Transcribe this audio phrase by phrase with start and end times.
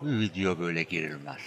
[0.00, 1.42] Bu video böyle girilmez.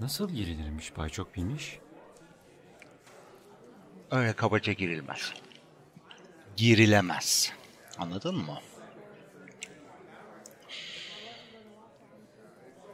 [0.00, 1.78] Nasıl girilirmiş Bay Çok Bilmiş?
[4.10, 5.32] Öyle kabaca girilmez.
[6.56, 7.52] Girilemez.
[7.98, 8.58] Anladın mı?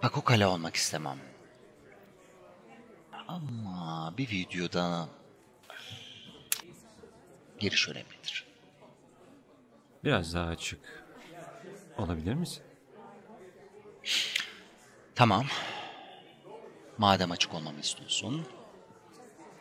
[0.02, 1.18] Bak o kale olmak istemem.
[3.28, 5.08] Ama bir videoda
[7.58, 8.39] giriş önemlidir.
[10.04, 11.04] Biraz daha açık.
[11.98, 12.62] Olabilir misin?
[15.14, 15.46] Tamam.
[16.98, 18.46] Madem açık olmamı istiyorsun.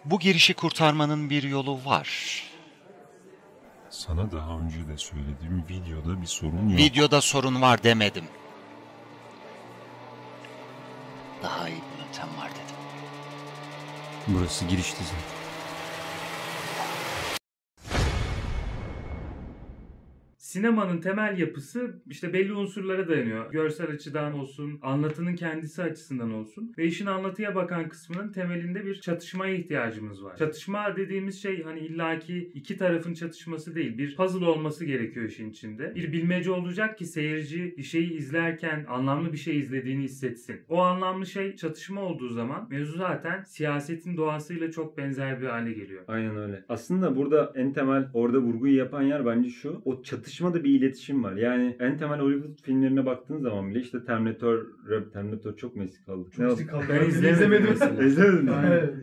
[0.05, 2.43] Bu girişi kurtarmanın bir yolu var.
[3.89, 6.79] Sana daha önce de söylediğim videoda bir sorun yok.
[6.79, 8.25] Videoda sorun var demedim.
[11.43, 12.75] Daha iyi bir yöntem var dedim.
[14.27, 15.38] Burası girişti zaten.
[20.49, 23.51] Sinemanın temel yapısı işte belli unsurlara dayanıyor.
[23.51, 26.73] Görsel açıdan olsun, anlatının kendisi açısından olsun.
[26.77, 30.37] Ve işin anlatıya bakan kısmının temelinde bir çatışmaya ihtiyacımız var.
[30.37, 33.97] Çatışma dediğimiz şey hani illaki iki tarafın çatışması değil.
[33.97, 35.95] Bir puzzle olması gerekiyor işin içinde.
[35.95, 40.61] Bir bilmece olacak ki seyirci bir şeyi izlerken anlamlı bir şey izlediğini hissetsin.
[40.69, 46.03] O anlamlı şey çatışma olduğu zaman mevzu zaten siyasetin doğasıyla çok benzer bir hale geliyor.
[46.07, 46.63] Aynen öyle.
[46.69, 49.81] Aslında burada en temel orada vurguyu yapan yer bence şu.
[49.85, 50.01] O
[50.39, 51.33] çatışmada bir iletişim var.
[51.33, 54.65] Yani en temel Hollywood filmlerine baktığın zaman bile işte Terminator,
[55.13, 56.29] Terminator çok mu eksik kaldı?
[56.35, 56.83] Çok sık kaldı.
[56.89, 57.67] Ben izlemedim
[58.05, 58.49] izlemedim.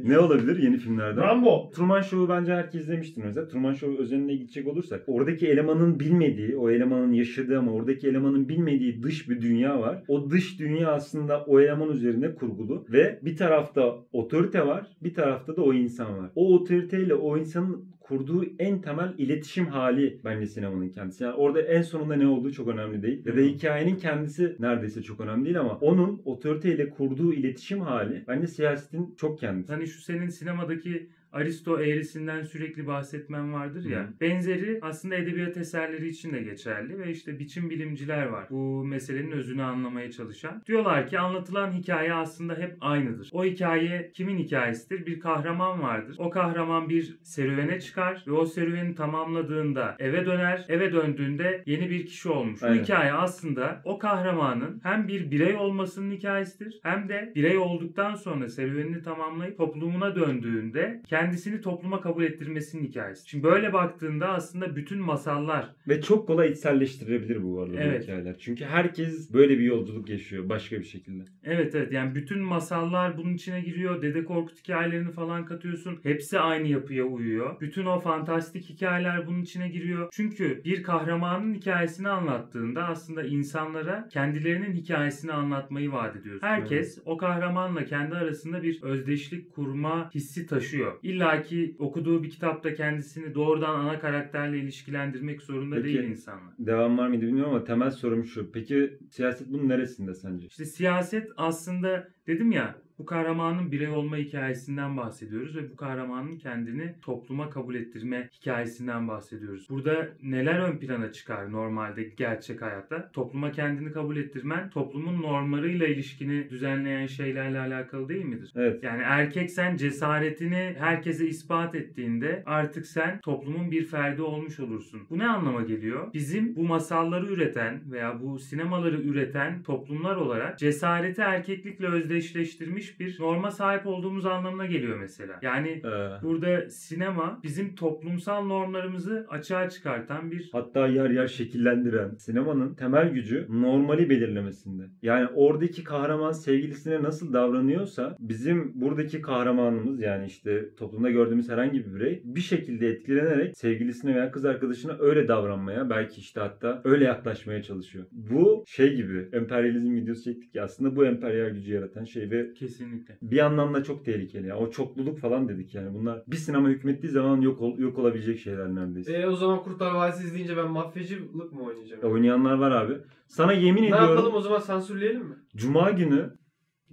[0.04, 1.22] Ne olabilir yeni filmlerden?
[1.22, 1.70] Rambo.
[1.70, 3.48] Truman Show'u bence herkes izlemiştir mesela.
[3.48, 9.02] Truman Show özeline gidecek olursak oradaki elemanın bilmediği, o elemanın yaşadığı ama oradaki elemanın bilmediği
[9.02, 10.02] dış bir dünya var.
[10.08, 15.56] O dış dünya aslında o eleman üzerine kurgulu ve bir tarafta otorite var, bir tarafta
[15.56, 16.30] da o insan var.
[16.34, 21.24] O otoriteyle o insanın kurduğu en temel iletişim hali bence sinemanın kendisi.
[21.24, 23.26] Yani orada en sonunda ne olduğu çok önemli değil.
[23.26, 28.46] Ya da hikayenin kendisi neredeyse çok önemli değil ama onun otoriteyle kurduğu iletişim hali bence
[28.46, 29.72] siyasetin çok kendisi.
[29.72, 34.00] Hani şu senin sinemadaki Aristo eğrisinden sürekli bahsetmen vardır ya.
[34.00, 34.08] Hı.
[34.20, 38.46] Benzeri aslında edebiyat eserleri için de geçerli ve işte biçim bilimciler var.
[38.50, 40.62] Bu meselenin özünü anlamaya çalışan.
[40.66, 43.30] Diyorlar ki anlatılan hikaye aslında hep aynıdır.
[43.32, 45.06] O hikaye kimin hikayesidir?
[45.06, 46.16] Bir kahraman vardır.
[46.18, 50.64] O kahraman bir serüvene çıkar ve o serüveni tamamladığında eve döner.
[50.68, 52.62] Eve döndüğünde yeni bir kişi olmuş.
[52.62, 52.82] Bu Aynen.
[52.82, 59.02] hikaye aslında o kahramanın hem bir birey olmasının hikayesidir hem de birey olduktan sonra serüvenini
[59.02, 63.28] tamamlayıp toplumuna döndüğünde kendisini topluma kabul ettirmesinin hikayesi.
[63.28, 68.00] Şimdi böyle baktığında aslında bütün masallar Ve çok kolay içselleştirilebilir bu arada Evet.
[68.00, 68.36] bu hikayeler.
[68.38, 71.24] Çünkü herkes böyle bir yolculuk yaşıyor başka bir şekilde.
[71.44, 74.02] Evet evet yani bütün masallar bunun içine giriyor.
[74.02, 75.98] Dede Korkut hikayelerini falan katıyorsun.
[76.02, 77.60] Hepsi aynı yapıya uyuyor.
[77.60, 80.08] Bütün o fantastik hikayeler bunun içine giriyor.
[80.12, 86.46] Çünkü bir kahramanın hikayesini anlattığında aslında insanlara kendilerinin hikayesini anlatmayı vaat ediyorsun.
[86.46, 90.98] Herkes o kahramanla kendi arasında bir özdeşlik kurma hissi taşıyor.
[91.06, 95.84] İlla ki okuduğu bir kitapta kendisini doğrudan ana karakterle ilişkilendirmek zorunda Peki.
[95.84, 96.54] değil insanlar.
[96.58, 98.52] Devam var mıydı bilmiyorum ama temel sorum şu.
[98.52, 100.46] Peki siyaset bunun neresinde sence?
[100.46, 106.94] İşte siyaset aslında dedim ya bu kahramanın birey olma hikayesinden bahsediyoruz ve bu kahramanın kendini
[107.02, 109.66] topluma kabul ettirme hikayesinden bahsediyoruz.
[109.70, 113.10] Burada neler ön plana çıkar normalde gerçek hayatta?
[113.12, 118.52] Topluma kendini kabul ettirmen toplumun normlarıyla ilişkini düzenleyen şeylerle alakalı değil midir?
[118.56, 118.82] Evet.
[118.82, 125.00] Yani erkek sen cesaretini herkese ispat ettiğinde artık sen toplumun bir ferdi olmuş olursun.
[125.10, 126.12] Bu ne anlama geliyor?
[126.14, 131.86] Bizim bu masalları üreten veya bu sinemaları üreten toplumlar olarak cesareti erkeklikle
[132.16, 135.38] özdeşleştirmiş bir norma sahip olduğumuz anlamına geliyor mesela.
[135.42, 142.74] Yani Ee, burada sinema bizim toplumsal normlarımızı açığa çıkartan bir hatta yer yer şekillendiren sinemanın
[142.74, 144.82] temel gücü normali belirlemesinde.
[145.02, 151.94] Yani oradaki kahraman sevgilisine nasıl davranıyorsa bizim buradaki kahramanımız yani işte toplumda gördüğümüz herhangi bir
[151.94, 157.62] birey bir şekilde etkilenerek sevgilisine veya kız arkadaşına öyle davranmaya belki işte hatta öyle yaklaşmaya
[157.62, 158.04] çalışıyor.
[158.12, 163.18] Bu şey gibi emperyalizm videosu çektik ya aslında bu emperyal gücü yaratan şey ve kesinlikle.
[163.22, 164.46] bir anlamda çok tehlikeli.
[164.46, 165.94] Yani o çokluluk falan dedik yani.
[165.94, 169.12] Bunlar bir sinema hükmettiği zaman yok ol- yok olabilecek şeyler neredeyse.
[169.12, 172.02] E, o zaman Kurtlar Vadisi izleyince ben mafyacılık mı oynayacağım?
[172.12, 172.94] Oynayanlar var abi.
[173.26, 174.08] Sana yemin ne ediyorum.
[174.08, 175.34] yapalım o zaman sansürleyelim mi?
[175.56, 176.30] Cuma günü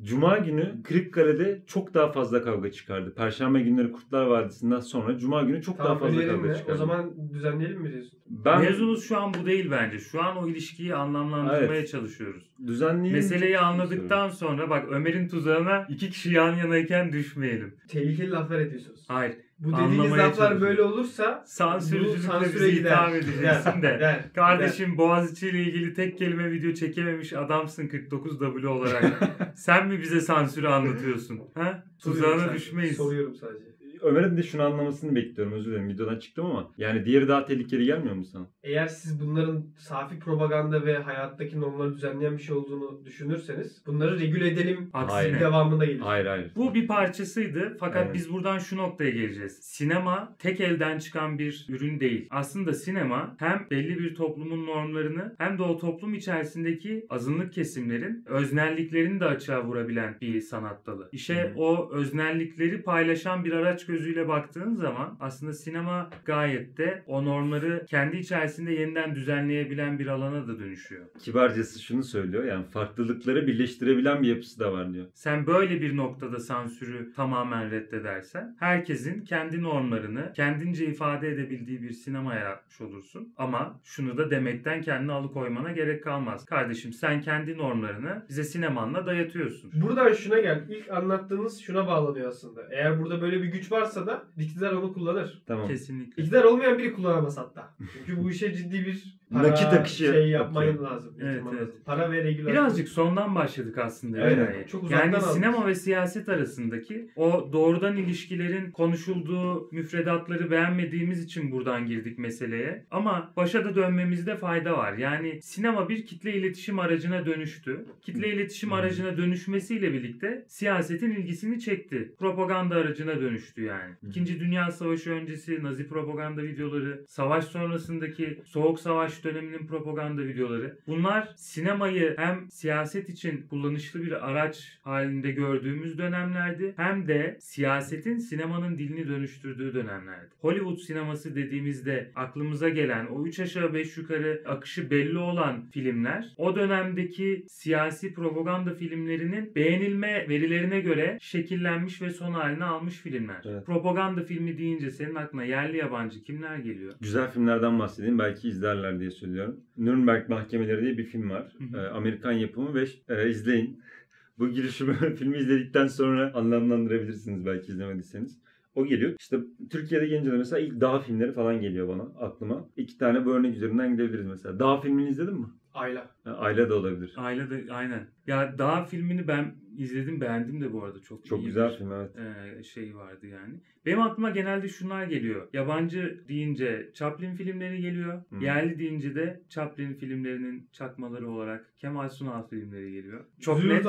[0.02, 3.14] Cuma günü Kırıkkale'de çok daha fazla kavga çıkardı.
[3.16, 6.56] Perşembe günleri Kurtlar Vadisi'nden sonra Cuma günü çok daha Tamam fazla öleyelim kavga mi?
[6.58, 6.74] çıkardı.
[6.74, 8.20] O zaman düzenleyelim mi diyorsun?
[8.30, 10.00] ben Mevzumuz şu an bu değil bence.
[10.00, 11.90] Şu an o ilişkiyi anlamlandırmaya Evet.
[11.90, 12.44] çalışıyoruz.
[12.68, 13.14] düzenleyelim.
[13.18, 17.76] Meseleyi anladıktan sonra bak Ömer'in tuzağına iki kişi yan yanayken düşmeyelim.
[17.90, 19.06] Tehlikeli laflar ediyorsunuz.
[19.08, 19.36] Hayır.
[19.64, 23.94] Bu dediğiniz laflar böyle olursa Sansürcülükle bizi itham edeceksin de.
[23.94, 29.04] Gider, Kardeşim Boğaziçi ile ilgili tek kelime video çekememiş adamsın 49W olarak.
[29.56, 31.40] Sen mi bize sansürü anlatıyorsun?
[31.56, 31.84] Ha?
[32.00, 32.98] Tuzağına düşmeyiz.
[32.98, 33.74] Soruyorum sadece.
[34.04, 35.54] Ömer'in de şunu anlamasını bekliyorum.
[35.54, 36.72] Özür dilerim videodan çıktım ama.
[36.78, 38.48] Yani diğeri daha tehlikeli gelmiyor mu sana?
[38.64, 44.48] Eğer siz bunların safi propaganda ve hayattaki normları düzenleyen bir şey olduğunu düşünürseniz bunları regüle
[44.48, 45.12] edelim Aksine.
[45.14, 45.40] Hayır.
[45.40, 46.00] devamında gelir.
[46.00, 46.52] Hayır hayır.
[46.56, 48.16] Bu bir parçasıydı fakat Evet.
[48.16, 49.60] biz buradan şu noktaya geleceğiz.
[49.62, 52.28] Sinema tek elden çıkan bir ürün değil.
[52.30, 59.20] Aslında sinema hem belli bir toplumun normlarını hem de o toplum içerisindeki azınlık kesimlerin öznelliklerini
[59.20, 61.10] de açığa vurabilen bir sanat dalı.
[61.12, 61.54] İşe Hı.
[61.56, 68.18] o öznellikleri paylaşan bir araç gözüyle baktığın zaman aslında sinema gayet de o normları kendi
[68.18, 71.06] içerisinde yeniden düzenleyebilen bir alana da dönüşüyor.
[71.20, 72.44] Kibarcası şunu söylüyor.
[72.44, 75.06] Yani farklılıkları birleştirebilen bir yapısı da var diyor.
[75.14, 82.36] Sen böyle bir noktada sansürü tamamen reddedersen herkesin kendi normlarını kendince ifade edebildiği bir sinema
[82.36, 83.34] yaratmış olursun.
[83.38, 86.46] Ama şunu da demekten kendini alıkoymana gerek kalmaz.
[86.46, 89.72] Kardeşim sen kendi normlarını bize sinemanla dayatıyorsun.
[89.82, 90.64] Buradan şuna gel.
[90.70, 92.68] İlk anlattığınız şuna bağlanıyor aslında.
[92.72, 95.44] Eğer burada böyle bir güç varsa da iktidar onu kullanır.
[95.48, 95.68] Tamam.
[95.68, 96.24] Kesinlikle.
[96.24, 97.74] İktidar olmayan biri kullanamaz hatta.
[97.94, 100.92] Çünkü bu işe ciddi bir para Nakit akışı şey yapmayın yapıyor.
[100.92, 101.14] lazım.
[101.22, 101.62] Evet, evet.
[101.62, 101.76] lazım.
[101.86, 102.54] Para ve regülasyon.
[102.54, 104.24] Birazcık sondan başladık aslında.
[104.24, 104.44] Aynen.
[104.44, 104.68] hikaye.
[104.68, 105.30] Çok uzaktan yani aldık.
[105.30, 112.86] sinema ve siyaset arasındaki o doğrudan ilişkilerin konuşulduğu müfredatları beğenmediğimiz için buradan girdik meseleye.
[112.92, 114.94] Ama başa da dönmemizde fayda var.
[114.94, 117.86] Yani sinema bir kitle iletişim aracına dönüştü.
[118.02, 122.14] Kitle iletişim aracına dönüşmesiyle birlikte siyasetin ilgisini çekti.
[122.20, 123.94] Propaganda aracına dönüştü yani.
[124.08, 130.78] İkinci Dünya Savaşı öncesi Nazi propaganda videoları, savaş sonrasındaki Soğuk Savaş döneminin propaganda videoları.
[130.88, 138.78] Bunlar sinemayı hem siyaset için kullanışlı bir araç halinde gördüğümüz dönemlerdi hem de siyasetin sinemanın
[138.78, 140.30] dilini dönüştürdüğü dönemlerdi.
[140.42, 146.56] Hollywood sineması dediğimizde aklımıza gelen o 3 aşağı 5 yukarı akışı belli olan filmler o
[146.56, 153.42] dönemdeki siyasi propaganda filmlerinin beğenilme verilerine göre şekillenmiş ve son halini almış filmler.
[153.54, 153.66] Evet.
[153.66, 156.94] Propaganda filmi deyince senin aklına yerli yabancı kimler geliyor?
[157.02, 158.20] Güzel filmlerden bahsedeyim.
[158.20, 159.60] Belki izlerler diye söylüyorum.
[159.78, 161.54] Nürnberg Mahkemeleri diye bir film var.
[161.58, 161.82] Hı hı.
[161.82, 163.82] Ee, Amerikan yapımı ve e, izleyin.
[164.40, 168.40] Bu girişimi filmi izledikten sonra anlamlandırabilirsiniz belki izlemediyseniz.
[168.76, 169.14] O geliyor.
[169.20, 169.38] İşte
[169.70, 172.70] Türkiye'de gelince de mesela ilk Dağ filmleri falan geliyor bana aklıma.
[172.78, 174.60] İki tane bu örnek üzerinden gidebiliriz mesela.
[174.60, 175.48] Dağ filmini izledin mi?
[175.74, 176.10] Ayla.
[176.24, 177.14] Ha, Aile de olabilir.
[177.18, 178.08] Aile de aynen.
[178.28, 181.92] Ya Dağ filmini ben izledim beğendim de bu arada çok Çok iyi güzel bir, film
[181.92, 182.12] evet.
[182.60, 183.54] e, şey vardı yani.
[183.86, 185.48] Benim aklıma genelde şunlar geliyor.
[185.54, 188.22] Yabancı deyince Chaplin filmleri geliyor.
[188.30, 188.44] Hı.
[188.44, 193.26] Yerli deyince de Chaplin filmlerinin çakmaları olarak Kemal Sunal filmleri geliyor.
[193.40, 193.86] Çok net.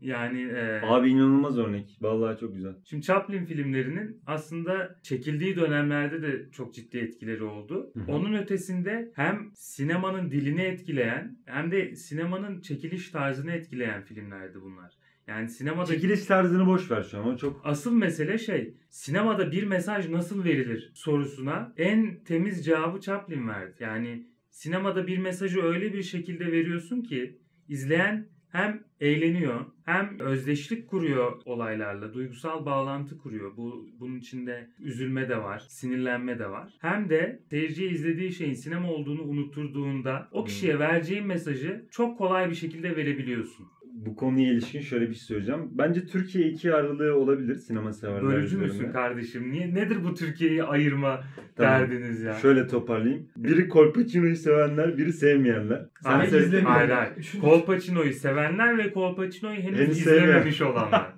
[0.00, 1.98] Yani e, Abi inanılmaz örnek.
[2.00, 2.74] Vallahi çok güzel.
[2.84, 7.90] Şimdi Chaplin filmlerinin aslında çekildiği dönemlerde de çok ciddi etkileri oldu.
[7.94, 8.12] Hı hı.
[8.12, 14.94] Onun ötesinde hem sinemanın dilini etkileyen hem de sinemanın çekiliş tarzını etkileyen filmlerdi bunlar.
[15.26, 17.26] Yani sinemada Çekiliş tarzını boş ver şu an.
[17.26, 23.48] O çok asıl mesele şey sinemada bir mesaj nasıl verilir sorusuna en temiz cevabı Chaplin
[23.48, 23.76] verdi.
[23.80, 27.38] Yani sinemada bir mesajı öyle bir şekilde veriyorsun ki
[27.68, 33.56] izleyen hem eğleniyor hem özdeşlik kuruyor olaylarla, duygusal bağlantı kuruyor.
[33.56, 36.72] Bu bunun içinde üzülme de var, sinirlenme de var.
[36.80, 42.54] Hem de seyirciye izlediği şeyin sinema olduğunu unutturduğunda o kişiye vereceğin mesajı çok kolay bir
[42.54, 43.66] şekilde verebiliyorsun.
[44.06, 45.60] Bu konuya ilişkin şöyle bir şey söyleyeceğim.
[45.70, 48.66] Bence Türkiye iki ayrılığı olabilir sinema severler Bölücü üzerine.
[48.66, 49.52] müsün kardeşim?
[49.52, 51.20] Niye nedir bu Türkiye'yi ayırma
[51.56, 51.72] Tamam.
[51.80, 52.32] derdiniz ya?
[52.34, 53.28] Şöyle toparlayayım.
[53.36, 55.86] Biri Colpacino'yu sevenler, biri sevmeyenler.
[56.02, 56.70] Sen Hayır, sev- izlemiyorum.
[56.72, 57.32] hayır, hayır.
[57.40, 61.12] Kolpaçino'yu sevenler ve Kolpaçino'yu henüz, Henüz izlememiş olanlar.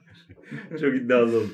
[0.81, 1.51] Çok iddialı oldum.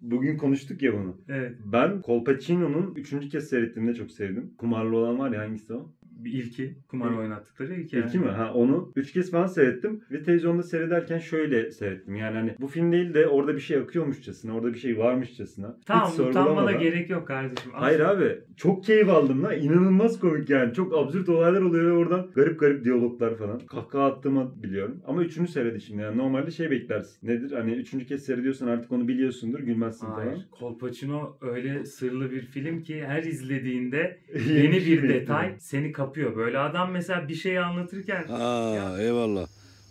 [0.00, 1.20] Bugün konuştuk ya bunu.
[1.28, 1.52] Evet.
[1.64, 4.50] Ben Colpacino'nun üçüncü kez seyrettiğimde çok sevdim.
[4.58, 5.92] Kumarlı olan var ya hangisi o?
[6.16, 6.76] Bir ilki.
[6.88, 7.98] Kumar İlk- oynattıkları ilki.
[7.98, 8.26] İlki mi?
[8.28, 10.00] Ha onu üç kez falan seyrettim.
[10.10, 12.16] Ve televizyonda seyrederken şöyle seyrettim.
[12.16, 15.78] Yani hani bu film değil de orada bir şey akıyormuşçasına, orada bir şey varmışçasına.
[15.86, 17.72] Tamam Hiç utanmana gerek yok kardeşim.
[17.74, 18.38] Hayır abi.
[18.56, 19.58] Çok keyif aldım lan.
[19.58, 20.74] İnanılmaz komik yani.
[20.74, 23.58] Çok absürt olaylar oluyor ve oradan garip garip diyaloglar falan.
[23.58, 25.02] Kahkaha attığımı biliyorum.
[25.06, 26.18] Ama üçüncü seyredişim yani.
[26.18, 27.28] Normalde şey beklersin.
[27.28, 27.52] Nedir?
[27.52, 29.60] Hani üçüncü kez seyrediyorsan artık onu biliyorsundur.
[29.60, 30.30] Gülmezsin Hayır.
[30.30, 30.42] falan.
[30.50, 34.18] Kolpaçino öyle sırlı bir film ki her izlediğinde
[34.48, 36.36] Yeni bir detay seni kapıyor.
[36.36, 39.46] Böyle adam mesela bir şey anlatırken Ha eyvallah.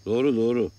[0.06, 0.70] Doğru doğru.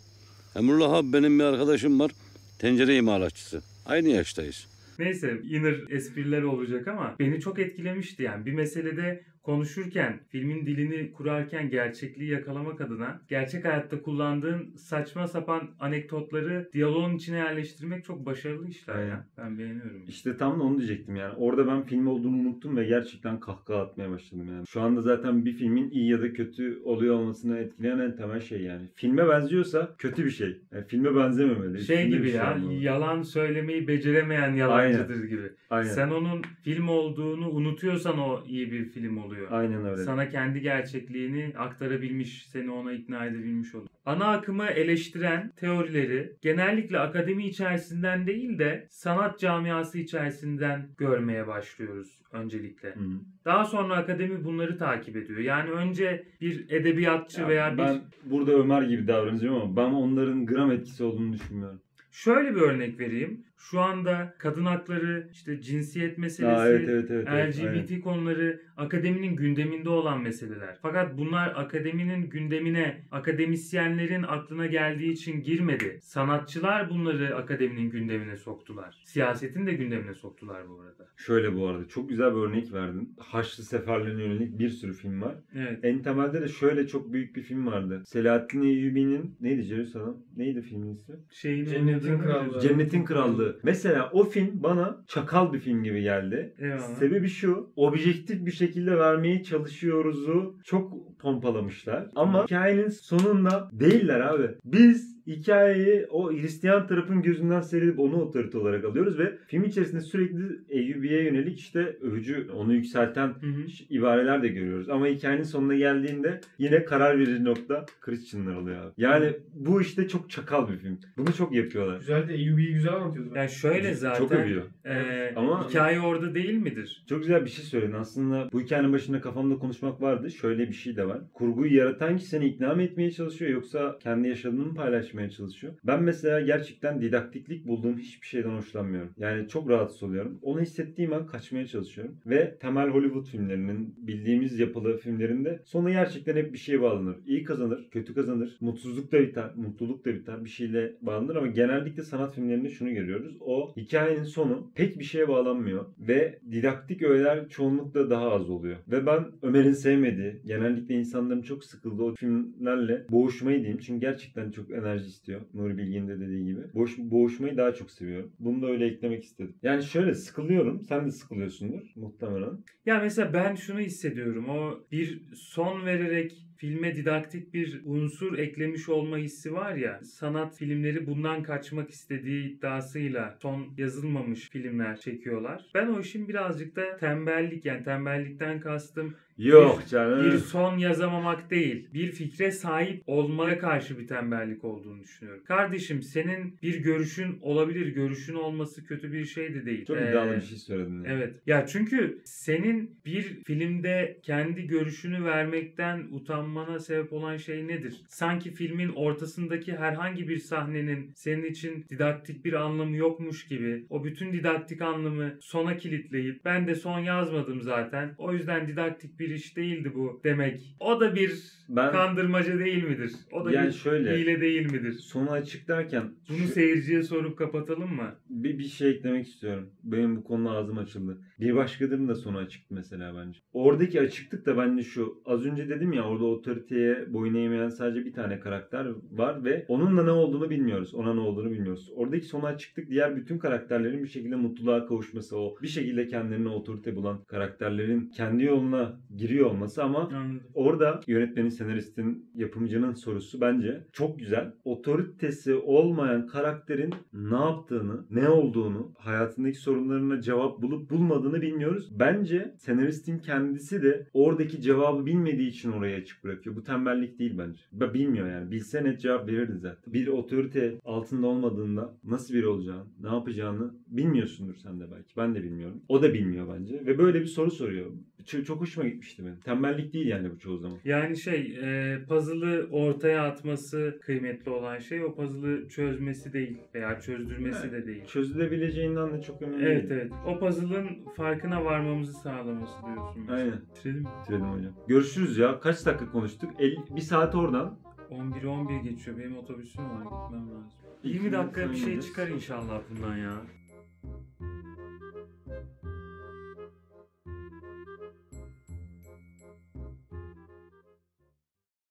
[0.56, 2.10] Emrullah abi benim bir arkadaşım var.
[2.58, 3.62] Tencere imalatçısı.
[3.86, 4.66] Aynı yaştayız.
[4.98, 8.46] Neyse inner espriler olacak ama beni çok etkilemişti yani.
[8.46, 16.68] Bir meselede konuşurken, filmin dilini kurarken gerçekliği yakalamak adına gerçek hayatta kullandığın saçma sapan anekdotları
[16.72, 19.08] diyaloğun içine yerleştirmek çok başarılı işler Aynen.
[19.08, 19.26] ya.
[19.38, 20.02] Ben beğeniyorum.
[20.08, 21.34] İşte tam da onu diyecektim yani.
[21.36, 24.66] Orada ben film olduğunu unuttum ve gerçekten kahkaha atmaya başladım yani.
[24.66, 28.62] Şu anda zaten bir filmin iyi ya da kötü oluyor olmasını etkileyen en temel şey
[28.62, 28.86] yani.
[28.94, 30.60] Filme benziyorsa kötü bir şey.
[30.72, 31.82] Yani filme benzememeli.
[31.82, 32.72] Şey bir gibi ya, olmalı.
[32.72, 35.52] yalan söylemeyi beceremeyen yalancıdır gibi.
[35.70, 35.88] Aynen.
[35.88, 39.35] Sen onun film olduğunu unutuyorsan o iyi bir film oluyor.
[39.50, 40.02] Aynen öyle.
[40.02, 43.86] Sana kendi gerçekliğini aktarabilmiş, seni ona ikna edebilmiş olur.
[44.06, 52.88] Ana akımı eleştiren teorileri genellikle akademi içerisinden değil de sanat camiası içerisinden görmeye başlıyoruz öncelikle.
[52.88, 53.20] Hı hı.
[53.44, 55.38] Daha sonra akademi bunları takip ediyor.
[55.38, 60.46] Yani önce bir edebiyatçı Ya veya bir ben burada Ömer gibi davranacağım ama ben onların
[60.46, 61.80] gram etkisi olduğunu düşünmüyorum.
[62.10, 63.44] Şöyle bir örnek vereyim.
[63.58, 67.28] Şu anda kadın hakları, işte cinsiyet meselesi, Aa, evet evet evet.
[67.30, 67.74] evet, aynen.
[67.74, 70.78] LGBT konuları akademinin gündeminde olan meseleler.
[70.82, 75.98] Fakat bunlar akademinin gündemine akademisyenlerin aklına geldiği için girmedi.
[76.02, 79.02] Sanatçılar bunları akademinin gündemine soktular.
[79.04, 81.08] Siyasetin de gündemine soktular bu arada.
[81.16, 83.14] Şöyle bu arada çok güzel bir örnek verdin.
[83.18, 85.34] Haçlı seferlerine yönelik bir sürü film var.
[85.54, 85.78] Evet.
[85.82, 88.02] En temelde de şöyle çok büyük bir film vardı.
[88.06, 90.14] Selahattin Eyyubi'nin neydi Jerusalem?
[90.36, 91.14] Neydi filmin ismi?
[91.30, 92.60] Şeyin Cennetin Krallığı.
[92.60, 93.45] Cennetin Krallığı.
[93.62, 96.54] Mesela o film bana çakal bir film gibi geldi.
[96.58, 96.78] Eyvallah.
[96.80, 97.72] Sebebi şu.
[97.76, 102.06] Objektif bir şekilde vermeye çalışıyoruzu çok pompalamışlar.
[102.14, 104.50] Ama hikayenin sonunda değiller abi.
[104.64, 110.42] Biz hikayeyi o Hristiyan tarafın gözünden seyredip onu otorite olarak alıyoruz ve film içerisinde sürekli
[110.68, 113.62] Eyyubi'ye yönelik işte övücü, onu yükselten Hı hı.
[113.90, 114.88] ibareler de görüyoruz.
[114.88, 118.92] Ama hikayenin sonuna geldiğinde yine karar verici nokta Christianlar oluyor abi.
[118.98, 120.98] Yani bu işte çok çakal bir film.
[121.18, 121.98] Bunu çok yapıyorlar.
[121.98, 123.30] Güzel de Eyyubi'yi güzel anlatıyordu.
[123.36, 124.62] Yani şöyle zaten Çok övüyor.
[124.84, 127.04] e, Ama- hikaye orada değil midir?
[127.08, 127.92] Çok güzel bir şey söyledin.
[127.92, 130.30] Aslında bu hikayenin başında kafamda konuşmak vardı.
[130.30, 131.18] Şöyle bir şey de var.
[131.34, 134.74] Kurguyu yaratan kişi seni ikna mı etmeye çalışıyor yoksa kendi yaşadığını mı
[135.16, 135.72] paylaşmaya çalışıyor?
[135.84, 139.10] Ben mesela gerçekten didaktiklik bulduğum hiçbir şeyden hoşlanmıyorum.
[139.18, 140.38] Yani çok rahatsız oluyorum.
[140.42, 142.16] Onu hissettiğim an kaçmaya çalışıyorum.
[142.26, 147.16] Ve temel Hollywood filmlerinin bildiğimiz yapılı filmlerinde sonu gerçekten hep bir şeye bağlanır.
[147.26, 148.56] İyi kazanır, kötü kazanır.
[148.60, 150.44] Mutsuzluk da biter, mutluluk da biter.
[150.44, 153.36] Bir şeyle bağlanır ama genellikle sanat filmlerinde şunu görüyoruz.
[153.40, 158.76] O hikayenin sonu pek bir şeye bağlanmıyor ve didaktik öğeler çoğunlukla daha az oluyor.
[158.88, 163.78] Ve ben Ömer'in sevmediği, genellikle insanların çok sıkıldığı o filmlerle boğuşmayı diyeyim.
[163.78, 165.40] Çünkü gerçekten çok enerji istiyor.
[165.54, 166.60] Nuri Bilge'nin de dediği gibi.
[166.74, 168.32] Boğuş, boğuşmayı daha çok seviyorum.
[168.38, 169.54] Bunu da öyle eklemek istedim.
[169.62, 170.80] Yani şöyle sıkılıyorum.
[170.80, 172.58] Sen de sıkılıyorsundur muhtemelen.
[172.86, 174.48] Ya mesela ben şunu hissediyorum.
[174.48, 180.00] O bir son vererek filme didaktik bir unsur eklemiş olma hissi var ya.
[180.04, 185.64] Sanat filmleri bundan kaçmak istediği iddiasıyla son yazılmamış filmler çekiyorlar.
[185.74, 190.38] Ben o işin birazcık da tembellik yani tembellikten kastım Yok Bir canım.
[190.38, 195.44] son yazamamak değil, bir fikre sahip olmaya karşı bir tembellik olduğunu düşünüyorum.
[195.44, 199.84] Kardeşim senin bir görüşün olabilir, görüşün olması kötü bir şey de değil.
[199.84, 201.04] Çok Ee, iddialı bir şey söyledin.
[201.04, 201.12] ya.
[201.12, 201.34] Evet.
[201.46, 206.08] Ya çünkü senin bir filmde kendi görüşünü vermekten
[206.46, 207.96] utanmana sebep olan şey nedir?
[208.08, 214.32] Sanki filmin ortasındaki herhangi bir sahnenin senin için didaktik bir anlamı yokmuş gibi o bütün
[214.32, 218.14] didaktik anlamı sona kilitleyip ben de son yazmadım zaten.
[218.18, 220.76] O yüzden didaktik bir iş değildi bu demek.
[220.80, 223.12] O da bir Ben kandırmaca değil midir?
[223.32, 224.92] O da yani bir şöyle hile değil midir?
[224.92, 228.14] sonu açık derken Bunu şu- seyirciye sorup kapatalım mı?
[228.28, 229.70] bir, bir şey eklemek istiyorum.
[229.84, 231.18] Benim bu konuda ağzım açıldı.
[231.40, 233.40] Bir başkalarının da sonu açıktı mesela bence.
[233.52, 235.22] Oradaki açıklık da bence şu.
[235.24, 239.96] Az önce dedim ya orada otoriteye boyun eğmeyen sadece bir tane karakter var ve onun
[239.96, 240.94] da ne olduğunu bilmiyoruz.
[240.94, 241.90] Ona ne olduğunu bilmiyoruz.
[241.96, 245.56] Oradaki sonu açıklık diğer bütün karakterlerin bir şekilde mutluluğa kavuşması o.
[245.62, 250.40] Bir şekilde kendilerine otorite bulan karakterlerin kendi yoluna giriyor olması ama Anladım.
[250.54, 254.52] Orada yönetmenin, senaristin, yapımcının sorusu bence çok güzel.
[254.64, 261.88] Otoritesi olmayan karakterin ne yaptığını, ne olduğunu, hayatındaki sorunlarına cevap bulup bulmadığını bilmiyoruz.
[261.98, 266.56] Bence senaristin kendisi de oradaki cevabı bilmediği için oraya açık bırakıyor.
[266.56, 267.60] Bu tembellik değil bence.
[267.72, 268.50] Ben bilmiyor yani.
[268.50, 269.94] Bilse net cevap verirdi zaten.
[269.94, 275.16] Bir otorite altında olmadığında nasıl biri olacağını, ne yapacağını bilmiyorsundur sen de belki.
[275.16, 275.80] Ben de bilmiyorum.
[275.88, 276.86] O da bilmiyor bence.
[276.86, 277.90] Ve böyle bir soru soruyor.
[278.26, 279.40] Çok, hoşuma gitmişti benim.
[279.40, 280.78] Tembellik değil yani bu çoğu zaman.
[280.84, 287.72] Yani şey e, puzzle'ı ortaya atması kıymetli olan şey o puzzle'ı çözmesi değil veya çözdürmesi
[287.72, 288.04] de değil.
[288.04, 290.00] Çözülebileceğinden de çok önemli Evet değil.
[290.00, 290.12] evet.
[290.26, 293.26] O puzzle'ın farkına varmamızı sağlaması diyorsun.
[293.28, 293.60] Aynen.
[293.70, 294.08] Bitirelim mi?
[294.22, 294.72] Bitirelim hocam.
[294.88, 295.60] Görüşürüz ya.
[295.60, 296.50] Kaç dakika konuştuk?
[296.58, 297.78] El, bir saat oradan.
[298.10, 299.18] 11 11 geçiyor.
[299.18, 300.02] Benim otobüsüm var.
[300.02, 300.64] Gitmem lazım.
[301.04, 303.32] İki 20 dakika bir şey çıkar inşallah bundan ya.